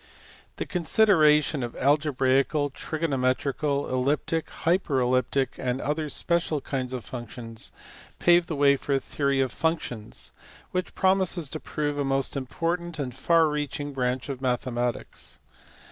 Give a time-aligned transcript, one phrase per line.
[0.55, 7.71] The consideration of algebraical, trigonometrical, elliptic, hyperelliptic, and other special kinds of functions
[8.17, 10.31] paved the way for a theory of functions,
[10.71, 15.37] which promises to prove a most important and far reaching branch of mathematics.